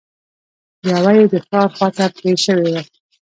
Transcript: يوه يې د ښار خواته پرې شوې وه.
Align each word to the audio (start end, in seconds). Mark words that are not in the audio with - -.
يوه 0.89 1.11
يې 1.17 1.23
د 1.33 1.35
ښار 1.45 1.67
خواته 1.75 2.05
پرې 2.15 2.31
شوې 2.43 2.67
وه. 2.73 2.81